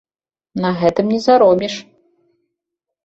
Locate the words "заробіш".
1.27-1.73